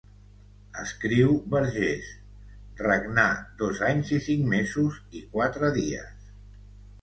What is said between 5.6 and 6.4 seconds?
dies.